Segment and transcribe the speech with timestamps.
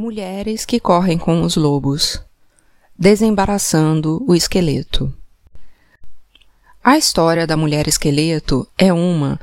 [0.00, 2.22] Mulheres que correm com os lobos,
[2.96, 5.12] desembaraçando o esqueleto.
[6.84, 9.40] A história da mulher esqueleto é uma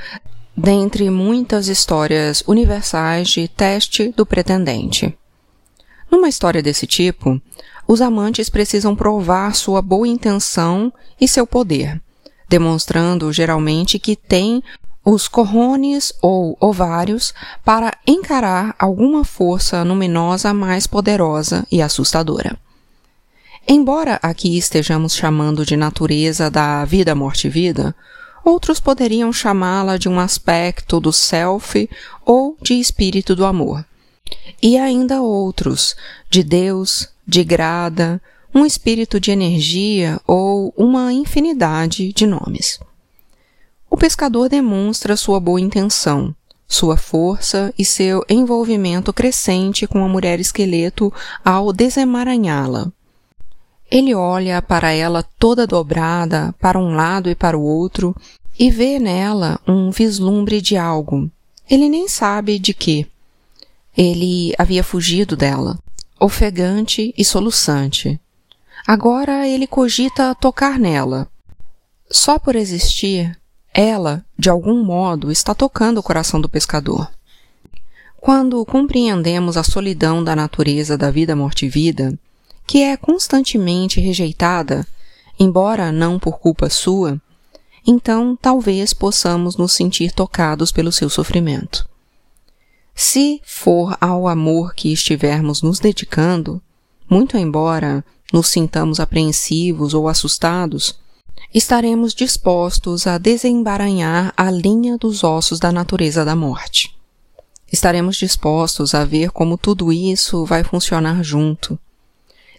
[0.56, 5.14] dentre muitas histórias universais de teste do pretendente.
[6.10, 7.42] Numa história desse tipo,
[7.86, 12.02] os amantes precisam provar sua boa intenção e seu poder,
[12.48, 14.64] demonstrando geralmente que têm
[15.06, 17.32] os corrones ou ovários
[17.64, 22.58] para encarar alguma força luminosa mais poderosa e assustadora.
[23.68, 27.96] Embora aqui estejamos chamando de natureza da vida, morte e vida,
[28.44, 31.90] outros poderiam chamá-la de um aspecto do self
[32.26, 33.86] ou de espírito do amor.
[34.62, 35.96] E ainda outros,
[36.30, 38.22] de Deus, de grada,
[38.54, 42.80] um espírito de energia ou uma infinidade de nomes.
[43.96, 46.36] O pescador demonstra sua boa intenção,
[46.68, 51.14] sua força e seu envolvimento crescente com a mulher esqueleto
[51.46, 52.92] ao desemaranhá-la.
[53.90, 58.14] Ele olha para ela toda dobrada, para um lado e para o outro,
[58.60, 61.32] e vê nela um vislumbre de algo.
[61.72, 63.08] Ele nem sabe de que.
[63.98, 65.80] Ele havia fugido dela,
[66.20, 68.20] ofegante e soluçante.
[68.86, 71.30] Agora ele cogita tocar nela.
[72.12, 73.40] Só por existir,
[73.78, 77.12] ela, de algum modo, está tocando o coração do pescador.
[78.16, 82.18] Quando compreendemos a solidão da natureza da vida morte vida,
[82.66, 84.88] que é constantemente rejeitada,
[85.38, 87.22] embora não por culpa sua,
[87.86, 91.88] então talvez possamos nos sentir tocados pelo seu sofrimento.
[92.96, 96.62] Se for ao amor que estivermos nos dedicando,
[97.10, 100.98] muito embora nos sintamos apreensivos ou assustados,
[101.56, 106.94] estaremos dispostos a desembaraçar a linha dos ossos da natureza da morte.
[107.72, 111.80] Estaremos dispostos a ver como tudo isso vai funcionar junto.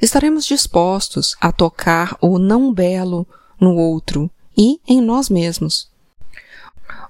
[0.01, 3.27] Estaremos dispostos a tocar o não belo
[3.61, 5.91] no outro e em nós mesmos.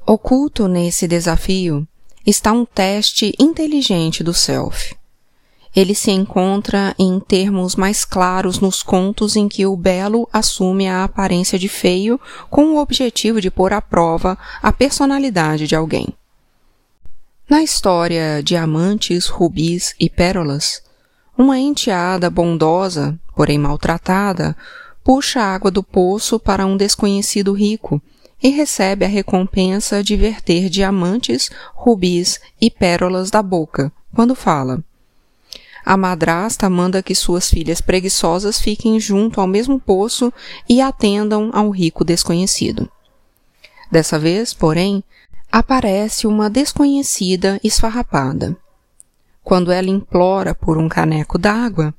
[0.05, 1.87] Oculto nesse desafio
[2.27, 4.97] está um teste inteligente do self
[5.77, 11.05] ele se encontra em termos mais claros nos contos em que o belo assume a
[11.05, 16.09] aparência de feio com o objetivo de pôr à prova a personalidade de alguém.
[17.47, 20.83] Na história Diamantes, Rubis e Pérolas,
[21.37, 24.57] uma enteada bondosa, porém maltratada,
[25.05, 28.01] puxa a água do poço para um desconhecido rico
[28.43, 34.83] e recebe a recompensa de verter diamantes, rubis e pérolas da boca, quando fala
[35.87, 40.33] a madrasta manda que suas filhas preguiçosas fiquem junto ao mesmo poço
[40.69, 42.91] e atendam ao rico desconhecido.
[43.89, 45.05] Dessa vez, porém,
[45.51, 48.57] aparece uma desconhecida esfarrapada.
[49.45, 51.95] Quando ela implora por um caneco d'água,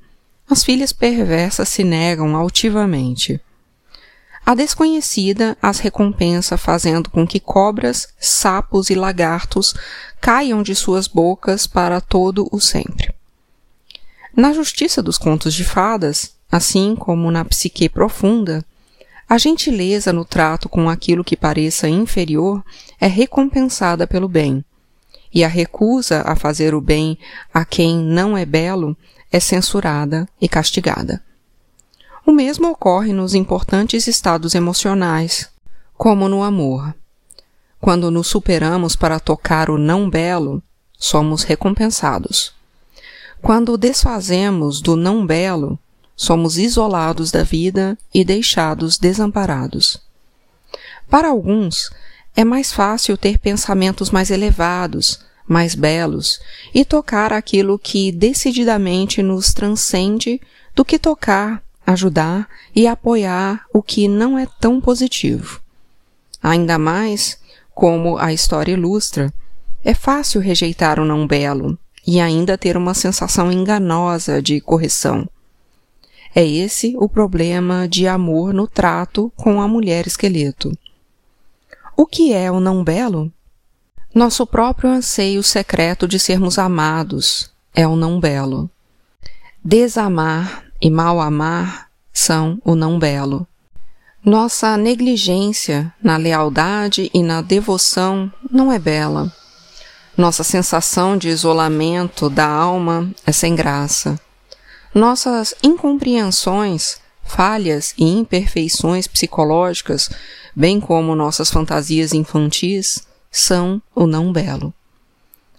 [0.50, 3.40] as filhas perversas se negam altivamente.
[4.44, 9.74] A desconhecida as recompensa fazendo com que cobras, sapos e lagartos
[10.20, 13.17] caiam de suas bocas para todo o sempre.
[14.38, 18.64] Na justiça dos contos de fadas, assim como na psique profunda,
[19.28, 22.64] a gentileza no trato com aquilo que pareça inferior
[23.00, 24.64] é recompensada pelo bem,
[25.34, 27.18] e a recusa a fazer o bem
[27.52, 28.96] a quem não é belo
[29.32, 31.20] é censurada e castigada.
[32.24, 35.50] O mesmo ocorre nos importantes estados emocionais,
[35.94, 36.94] como no amor.
[37.80, 40.62] Quando nos superamos para tocar o não belo,
[40.96, 42.56] somos recompensados.
[43.40, 45.78] Quando desfazemos do não belo,
[46.16, 50.02] somos isolados da vida e deixados desamparados.
[51.08, 51.90] Para alguns,
[52.36, 56.40] é mais fácil ter pensamentos mais elevados, mais belos
[56.74, 60.40] e tocar aquilo que decididamente nos transcende
[60.74, 65.60] do que tocar, ajudar e apoiar o que não é tão positivo.
[66.42, 67.38] Ainda mais,
[67.74, 69.32] como a história ilustra,
[69.84, 71.78] é fácil rejeitar o não belo,
[72.10, 75.28] e ainda ter uma sensação enganosa de correção.
[76.34, 80.72] É esse o problema de amor no trato com a mulher esqueleto.
[81.94, 83.30] O que é o não belo?
[84.14, 88.70] Nosso próprio anseio secreto de sermos amados é o não belo.
[89.62, 93.46] Desamar e mal amar são o não belo.
[94.24, 99.30] Nossa negligência na lealdade e na devoção não é bela.
[100.18, 104.20] Nossa sensação de isolamento da alma é sem graça.
[104.92, 110.10] Nossas incompreensões, falhas e imperfeições psicológicas,
[110.56, 114.74] bem como nossas fantasias infantis, são o não belo.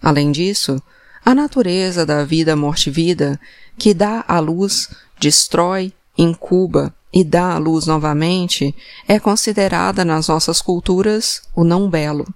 [0.02, 0.78] Além disso,
[1.24, 3.38] A natureza da vida morte-vida,
[3.78, 8.74] que dá a luz, destrói, incuba e dá a luz novamente,
[9.06, 12.26] é considerada nas nossas culturas o não belo.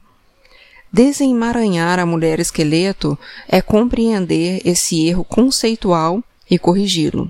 [0.94, 3.18] Desemaranhar a mulher esqueleto
[3.48, 7.28] é compreender esse erro conceitual e corrigi-lo.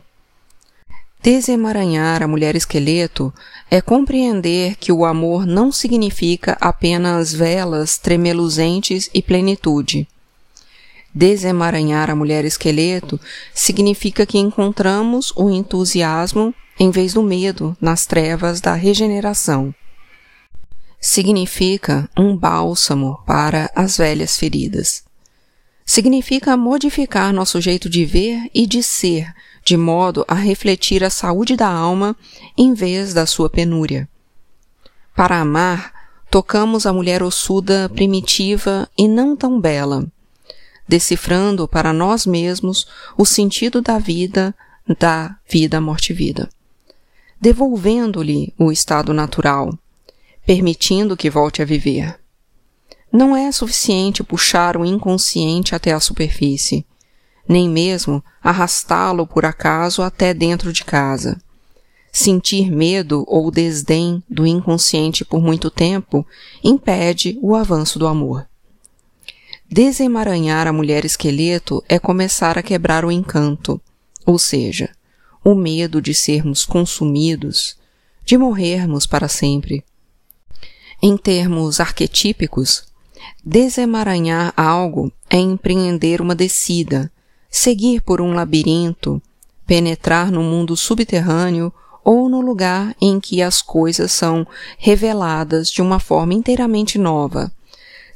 [1.23, 3.33] Desemaranhar a mulher esqueleto
[3.71, 10.07] é compreender que o amor não significa apenas velas tremeluzentes e plenitude.
[11.15, 13.19] Desemaranhar a mulher esqueleto
[13.55, 19.75] significa que encontramos o entusiasmo em vez do medo nas trevas da regeneração.
[21.07, 25.05] Significa um bálsamo para as velhas feridas.
[25.85, 29.31] Significa modificar nosso jeito de ver e de ser
[29.63, 32.17] de modo a refletir a saúde da alma
[32.57, 34.09] em vez da sua penúria.
[35.15, 35.93] Para amar,
[36.31, 40.11] tocamos a mulher ossuda primitiva e não tão bela,
[40.89, 44.55] decifrando para nós mesmos o sentido da vida,
[44.99, 46.49] da vida morte-vida,
[47.39, 49.79] devolvendo-lhe o estado natural,
[50.47, 52.19] permitindo que volte a viver.
[53.13, 56.85] Não é suficiente puxar o inconsciente até a superfície
[57.49, 61.41] nem mesmo arrastá-lo por acaso até dentro de casa.
[62.11, 66.27] Sentir medo ou desdém do inconsciente por muito tempo
[66.63, 68.47] impede o avanço do amor.
[69.69, 73.81] Desemaranhar a mulher esqueleto é começar a quebrar o encanto,
[74.25, 74.91] ou seja,
[75.45, 77.77] o medo de sermos consumidos,
[78.25, 79.85] de morrermos para sempre.
[81.07, 82.85] Em termos arquetípicos,
[83.45, 87.13] desemaranhar algo é empreender uma descida,
[87.51, 89.21] seguir por um labirinto,
[89.67, 91.71] penetrar no mundo subterrâneo
[92.03, 94.47] ou no lugar em que as coisas são
[94.79, 97.53] reveladas de uma forma inteiramente nova,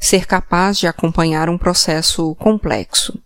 [0.01, 3.21] ser capaz de acompanhar um processo complexo.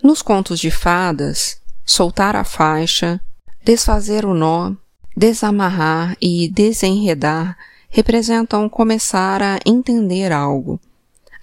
[0.00, 3.20] Nos contos de fadas, soltar a faixa,
[3.64, 4.74] desfazer o nó,
[5.16, 7.58] desamarrar e desenredar
[7.94, 10.80] representam começar a entender algo,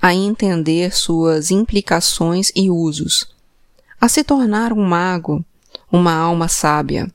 [0.01, 3.25] a entender suas implicações e usos,
[4.01, 5.45] a se tornar um mago,
[5.89, 7.09] uma alma sábia.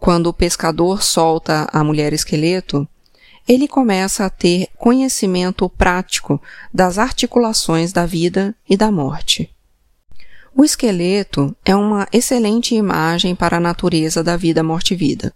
[0.00, 2.88] Quando o pescador solta a mulher esqueleto,
[3.46, 6.40] ele começa a ter conhecimento prático
[6.72, 9.50] das articulações da vida e da morte.
[10.56, 15.34] O esqueleto é uma excelente imagem para a natureza da vida morte-vida.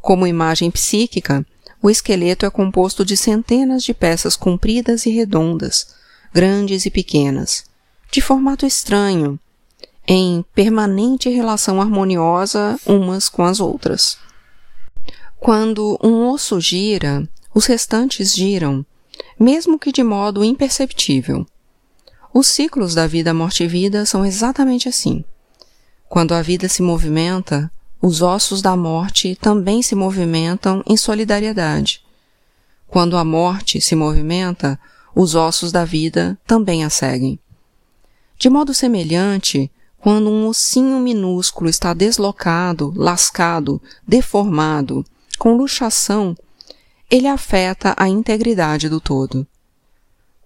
[0.00, 1.44] Como imagem psíquica,
[1.84, 5.88] o esqueleto é composto de centenas de peças compridas e redondas,
[6.32, 7.66] grandes e pequenas,
[8.10, 9.38] de formato estranho,
[10.08, 14.16] em permanente relação harmoniosa umas com as outras.
[15.38, 18.82] Quando um osso gira, os restantes giram,
[19.38, 21.46] mesmo que de modo imperceptível.
[22.32, 25.22] Os ciclos da vida, morte e vida são exatamente assim.
[26.08, 27.70] Quando a vida se movimenta,
[28.06, 32.02] os ossos da morte também se movimentam em solidariedade.
[32.86, 34.78] Quando a morte se movimenta,
[35.16, 37.38] os ossos da vida também a seguem.
[38.38, 45.02] De modo semelhante, quando um ossinho minúsculo está deslocado, lascado, deformado,
[45.38, 46.36] com luxação,
[47.10, 49.46] ele afeta a integridade do todo.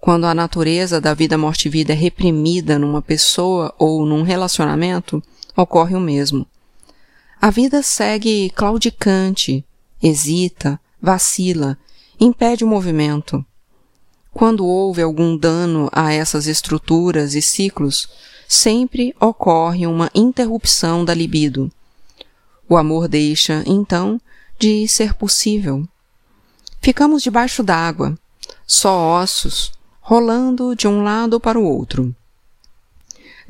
[0.00, 5.20] Quando a natureza da vida morte-vida é reprimida numa pessoa ou num relacionamento,
[5.56, 6.46] ocorre o mesmo.
[7.40, 9.64] A vida segue claudicante,
[10.02, 11.78] hesita, vacila,
[12.18, 13.46] impede o movimento.
[14.32, 18.08] Quando houve algum dano a essas estruturas e ciclos,
[18.48, 21.70] sempre ocorre uma interrupção da libido.
[22.68, 24.20] O amor deixa, então,
[24.58, 25.86] de ser possível.
[26.80, 28.18] Ficamos debaixo d'água,
[28.66, 32.12] só ossos, rolando de um lado para o outro.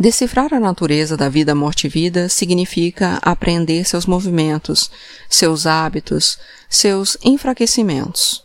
[0.00, 4.93] Decifrar a natureza da vida morte-vida significa aprender seus movimentos,
[5.28, 6.38] seus hábitos,
[6.71, 8.45] seus enfraquecimentos.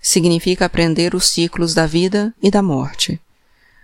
[0.00, 3.20] Significa aprender os ciclos da vida e da morte,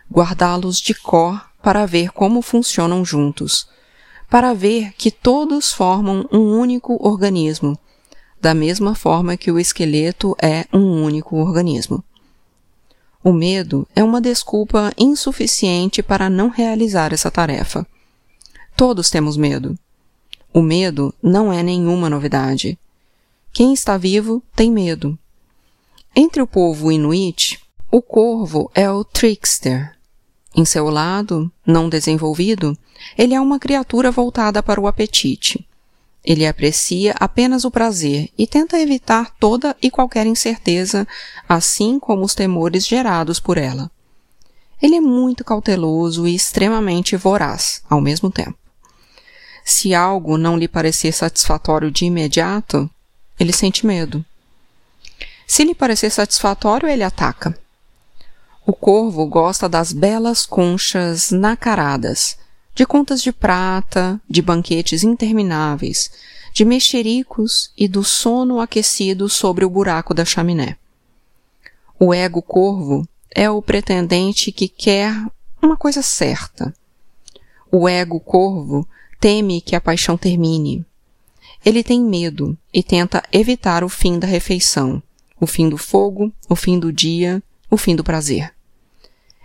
[0.08, 3.66] guardá-los de cor para ver como funcionam juntos,
[4.30, 7.76] para ver que todos formam um único organismo,
[8.40, 12.04] da mesma forma que o esqueleto é um único organismo.
[13.24, 17.86] O medo é uma desculpa insuficiente para não realizar essa tarefa.
[18.76, 19.78] Todos temos medo.
[20.52, 22.78] O medo não é nenhuma novidade.
[23.50, 25.18] Quem está vivo tem medo.
[26.14, 27.58] Entre o povo inuit,
[27.90, 29.94] o corvo é o trickster,
[30.56, 32.78] em seu lado, não desenvolvido,
[33.18, 35.66] ele é uma criatura voltada para o apetite.
[36.24, 41.06] Ele aprecia apenas o prazer e tenta evitar toda e qualquer incerteza,
[41.46, 43.90] assim como os temores gerados por ela.
[44.80, 48.58] ele é muito cauteloso e extremamente voraz ao mesmo tempo.
[49.64, 52.90] Se algo não lhe parecer satisfatório de imediato,
[53.40, 54.24] ele sente medo.
[55.46, 57.58] Se lhe parecer satisfatório, ele ataca.
[58.66, 62.36] O corvo gosta das belas conchas nacaradas,
[62.74, 66.10] de contas de prata, de banquetes intermináveis,
[66.52, 70.76] de mexericos e do sono aquecido sobre o buraco da chaminé.
[71.98, 75.14] O ego corvo é o pretendente que quer
[75.62, 76.74] uma coisa certa.
[77.70, 78.86] O ego corvo
[79.20, 80.84] teme que a paixão termine.
[81.64, 85.02] Ele tem medo e tenta evitar o fim da refeição,
[85.40, 88.52] o fim do fogo, o fim do dia, o fim do prazer.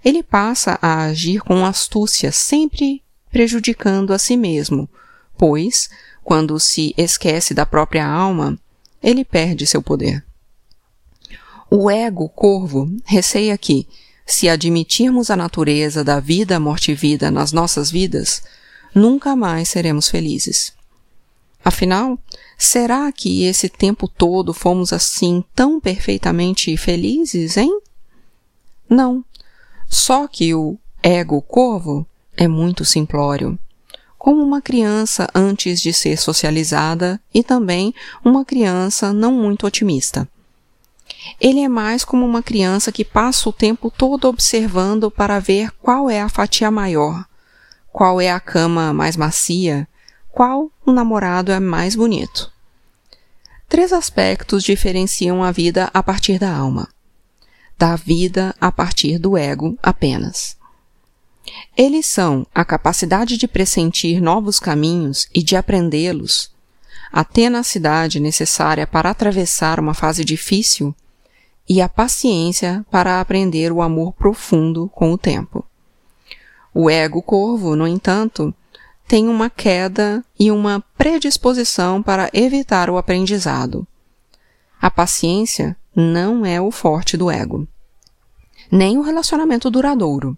[0.04, 4.90] Ele passa a agir com astúcia, sempre prejudicando a si mesmo,
[5.38, 5.90] pois,
[6.24, 8.60] quando se esquece da própria alma,
[9.02, 10.24] ele perde seu poder.
[11.72, 13.88] O ego corvo receia que,
[14.26, 18.44] se admitirmos a natureza da vida, morte e vida nas nossas vidas,
[18.94, 20.74] nunca mais seremos felizes.
[21.64, 22.18] Afinal,
[22.58, 27.80] será que esse tempo todo fomos assim tão perfeitamente felizes, hein?
[28.90, 29.24] Não.
[29.88, 32.08] Só que o ego corvo
[32.40, 33.60] é muito simplório.
[34.18, 37.94] Como uma criança antes de ser socializada e também
[38.24, 40.26] uma criança não muito otimista.
[41.40, 46.10] Ele é mais como uma criança que passa o tempo todo observando para ver qual
[46.10, 47.26] é a fatia maior,
[47.92, 49.86] qual é a cama mais macia,
[50.32, 52.50] qual o namorado é mais bonito.
[53.68, 56.88] Três aspectos diferenciam a vida a partir da alma.
[57.78, 60.59] Da vida a partir do ego apenas.
[61.78, 66.52] Eles são a capacidade de pressentir novos caminhos e de aprendê-los,
[67.12, 70.94] a tenacidade necessária para atravessar uma fase difícil
[71.68, 75.66] e a paciência para aprender o amor profundo com o tempo.
[76.74, 78.54] O ego corvo, no entanto,
[79.08, 83.88] tem uma queda e uma predisposição para evitar o aprendizado.
[84.80, 87.68] A paciência não é o forte do ego,
[88.72, 90.38] nem o relacionamento duradouro.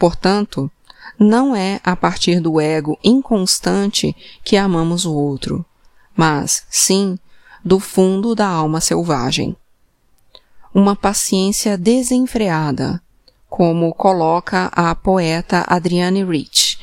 [0.00, 0.68] Portanto,
[1.16, 5.64] não é a partir do ego inconstante que amamos o outro,
[6.16, 7.16] mas, sim,
[7.64, 9.56] do fundo da alma selvagem
[10.72, 13.02] uma paciência desenfreada,
[13.48, 16.78] como coloca a poeta Adrienne Rich.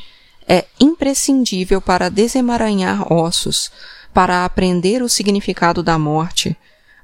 [0.47, 3.71] É imprescindível para desemaranhar ossos,
[4.13, 6.55] para aprender o significado da morte,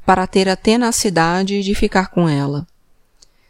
[0.06, 2.68] para ter a tenacidade de ficar com ela.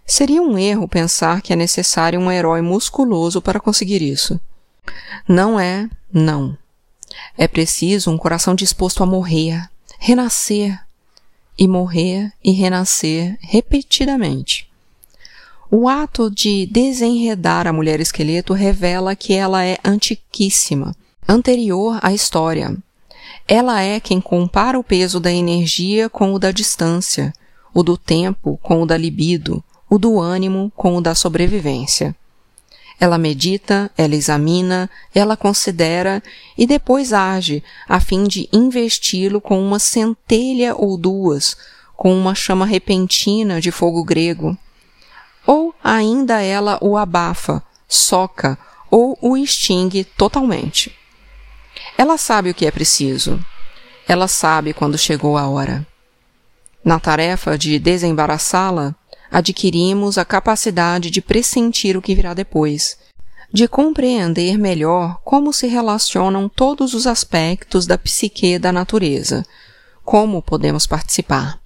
[0.05, 4.39] Seria um erro pensar que é necessário um herói musculoso para conseguir isso.
[5.27, 6.57] Não é, não.
[7.37, 10.79] É preciso um coração disposto a morrer, renascer,
[11.57, 14.69] e morrer e renascer repetidamente.
[15.69, 20.95] O ato de desenredar a mulher esqueleto revela que ela é antiquíssima,
[21.27, 22.75] anterior à história.
[23.47, 27.33] Ela é quem compara o peso da energia com o da distância,
[27.73, 32.15] o do tempo com o da libido, o do ânimo com o da sobrevivência.
[32.99, 36.23] Ela medita, ela examina, ela considera
[36.57, 41.55] e depois age, a fim de investi-lo com uma centelha ou duas,
[41.95, 44.57] com uma chama repentina de fogo grego.
[45.45, 48.57] Ou ainda ela o abafa, soca
[48.89, 50.91] ou o extingue totalmente.
[51.95, 53.39] Ela sabe o que é preciso.
[54.07, 55.85] Ela sabe quando chegou a hora.
[56.83, 58.95] Na tarefa de desembaraçá-la,
[59.33, 62.99] adquirimos a capacidade de pressentir o que virá depois,
[63.51, 69.43] de compreender melhor como se relacionam todos os aspectos da psique da natureza,
[70.05, 71.59] como podemos participar.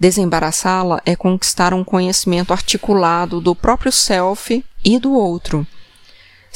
[0.00, 5.64] Desembaraçá-la é conquistar um conhecimento articulado do próprio self e do outro.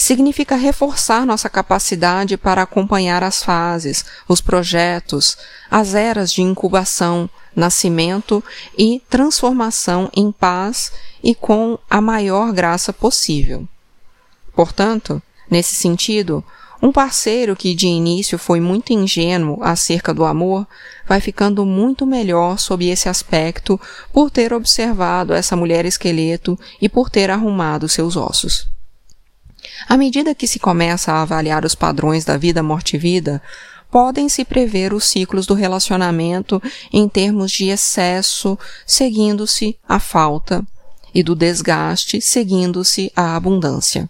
[0.01, 5.37] Significa reforçar nossa capacidade para acompanhar as fases, os projetos,
[5.69, 8.43] as eras de incubação, nascimento
[8.79, 13.67] e transformação em paz e com a maior graça possível.
[14.55, 16.45] Portanto, nesse sentido,
[16.81, 20.65] um parceiro que de início foi muito ingênuo acerca do amor
[21.09, 23.81] vai ficando muito melhor sob esse aspecto
[24.13, 28.78] por ter observado essa mulher esqueleto e por ter arrumado seus ossos.
[29.87, 33.41] À medida que se começa a avaliar os padrões da vida, morte e vida,
[33.91, 40.65] podem-se prever os ciclos do relacionamento em termos de excesso, seguindo-se a falta,
[41.15, 44.09] e do desgaste, seguindo-se a abundância.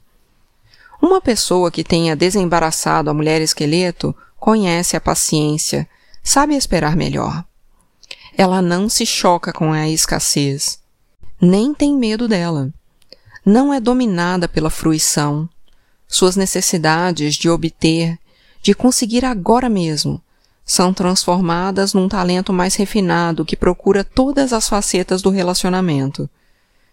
[1.00, 5.88] Uma pessoa que tenha desembaraçado a mulher esqueleto conhece a paciência,
[6.24, 7.44] sabe esperar melhor.
[8.36, 10.80] Ela não se choca com a escassez,
[11.40, 12.72] nem tem medo dela.
[13.46, 15.48] não é dominada pela fruição.
[16.08, 18.18] Suas necessidades de obter,
[18.62, 20.20] de conseguir agora mesmo,
[20.64, 26.28] são transformadas num talento mais refinado que procura todas as facetas do relacionamento,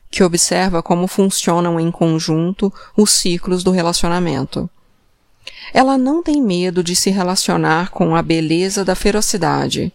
[0.09, 4.69] que observa como funcionam em conjunto os ciclos do relacionamento.
[5.73, 9.91] Ela não tem medo de se relacionar com a beleza da ferocidade,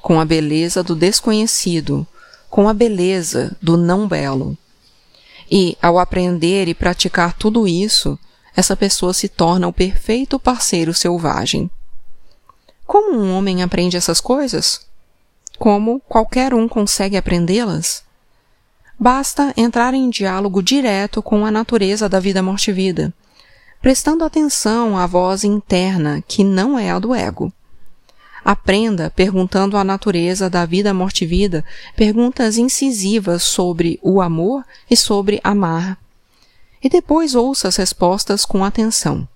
[0.00, 2.06] com a beleza do desconhecido,
[2.50, 4.56] com a beleza do não belo.
[5.50, 8.18] E, ao aprender e praticar tudo isso,
[8.54, 11.70] essa pessoa se torna o perfeito parceiro selvagem.
[12.86, 14.86] Como um homem aprende essas coisas?
[15.58, 18.02] Como qualquer um consegue aprendê-las?
[18.98, 23.12] Basta entrar em diálogo direto com a natureza da vida morte-vida,
[23.80, 27.52] prestando atenção à voz interna que não é a do ego.
[28.44, 31.64] Aprenda perguntando à natureza da vida morte-vida
[31.96, 36.01] perguntas incisivas sobre o amor e sobre amar.
[36.82, 39.26] E depois ouça as respostas com atenção.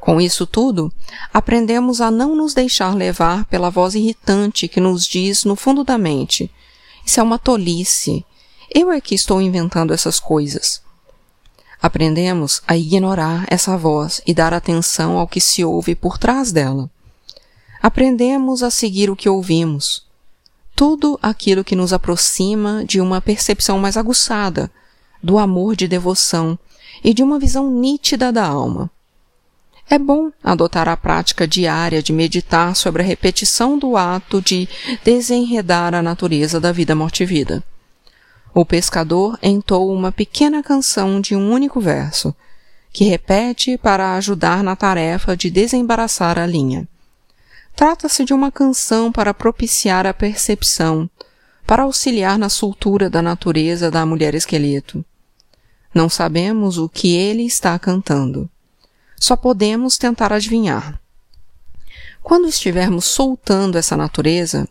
[0.00, 0.92] Com isso tudo,
[1.34, 5.98] aprendemos a não nos deixar levar pela voz irritante que nos diz no fundo da
[5.98, 6.50] mente:
[7.04, 8.24] Isso é uma tolice.
[8.72, 10.80] Eu é que estou inventando essas coisas.
[11.80, 16.90] Aprendemos a ignorar essa voz e dar atenção ao que se ouve por trás dela.
[17.80, 20.04] Aprendemos a seguir o que ouvimos.
[20.74, 24.70] Tudo aquilo que nos aproxima de uma percepção mais aguçada,
[25.22, 26.58] do amor de devoção
[27.02, 28.90] e de uma visão nítida da alma.
[29.90, 34.68] É bom adotar a prática diária de meditar sobre a repetição do ato de
[35.02, 37.64] desenredar a natureza da vida morte-vida.
[38.52, 42.34] O pescador entoa uma pequena canção de um único verso,
[42.92, 46.86] que repete para ajudar na tarefa de desembaraçar a linha.
[47.74, 51.08] Trata-se de uma canção para propiciar a percepção,
[51.68, 55.04] para auxiliar na soltura da natureza da mulher esqueleto.
[55.94, 58.50] Não sabemos o que ele está cantando
[59.18, 61.00] só podemos tentar adivinhar.
[62.22, 64.68] Quando estivermos soltando essa natureza,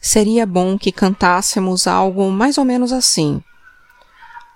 [0.00, 3.42] seria bom que cantássemos algo mais ou menos assim.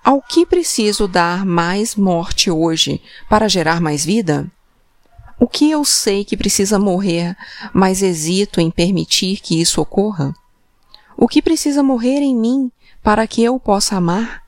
[0.03, 4.49] Ao que preciso dar mais morte hoje para gerar mais vida?
[5.39, 7.35] O que eu sei que precisa morrer,
[7.73, 10.35] mas hesito em permitir que isso ocorra?
[11.17, 12.71] O que precisa morrer em mim
[13.03, 14.43] para que eu possa amar?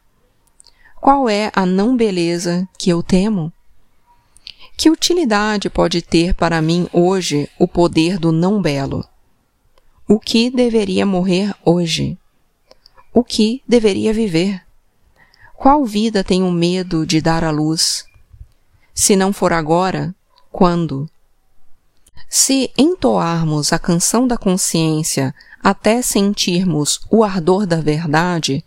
[0.99, 3.51] Qual é a não beleza que eu temo?
[4.75, 9.05] Que utilidade pode ter para mim hoje o poder do não belo?
[10.07, 12.17] O que deveria morrer hoje?
[13.13, 14.61] O que deveria viver?
[15.55, 18.05] Qual vida tenho medo de dar à luz?
[18.93, 20.13] Se não for agora,
[20.51, 21.09] quando?
[22.35, 28.65] Se entoarmos a canção da consciência até sentirmos o ardor da verdade,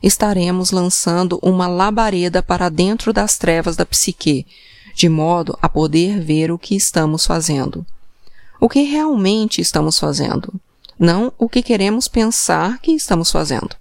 [0.00, 4.46] estaremos lançando uma labareda para dentro das trevas da psique,
[4.94, 7.84] de modo a poder ver o que estamos fazendo.
[8.60, 10.54] O que realmente estamos fazendo,
[10.96, 13.74] não o que queremos pensar que estamos fazendo.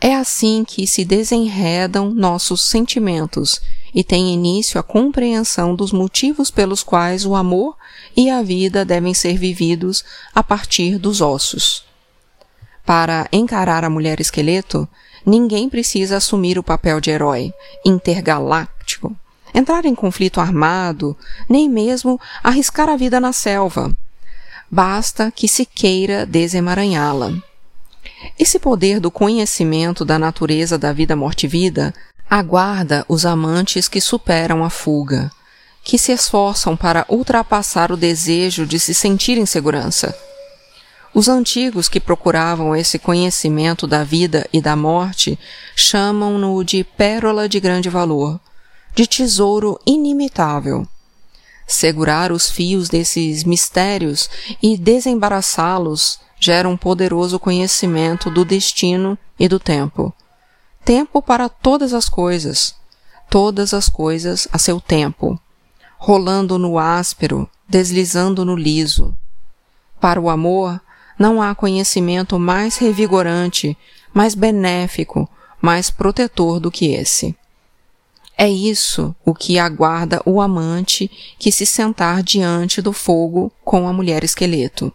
[0.00, 3.60] É assim que se desenredam nossos sentimentos
[3.94, 7.76] e tem início a compreensão dos motivos pelos quais o amor
[8.16, 11.84] e a vida devem ser vividos a partir dos ossos.
[12.84, 14.88] Para encarar a mulher esqueleto,
[15.24, 17.52] ninguém precisa assumir o papel de herói
[17.84, 19.16] intergaláctico
[19.54, 21.16] entrar em conflito armado,
[21.48, 23.96] nem mesmo arriscar a vida na selva.
[24.70, 27.42] Basta que se queira desemaranhá-la.
[28.38, 31.92] Esse poder do conhecimento da natureza da vida morte-vida
[32.30, 35.30] aguarda os amantes que superam a fuga,
[35.82, 40.16] que se esforçam para ultrapassar o desejo de se sentir em segurança.
[41.12, 45.36] Os antigos que procuravam esse conhecimento da vida e da morte
[45.74, 48.38] chamam-no de pérola de grande valor,
[48.94, 50.86] de tesouro inimitável.
[51.66, 54.30] Segurar os fios desses mistérios
[54.62, 60.12] e desembaraçá-los gera um poderoso conhecimento do destino e do tempo.
[60.84, 62.74] Tempo para todas as coisas,
[63.28, 65.38] todas as coisas a seu tempo,
[65.98, 69.16] rolando no áspero, deslizando no liso.
[70.00, 70.80] Para o amor,
[71.18, 73.76] não há conhecimento mais revigorante,
[74.14, 75.28] mais benéfico,
[75.60, 77.36] mais protetor do que esse.
[78.36, 83.92] É isso o que aguarda o amante que se sentar diante do fogo com a
[83.92, 84.92] mulher esqueleto,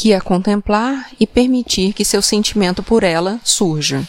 [0.00, 4.08] que é contemplar e permitir que seu sentimento por ela surja.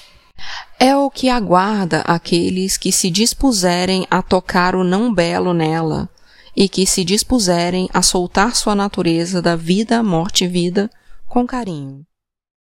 [0.79, 6.09] É o que aguarda aqueles que se dispuserem a tocar o não belo nela
[6.55, 10.89] e que se dispuserem a soltar sua natureza da vida, morte e vida
[11.27, 12.05] com carinho.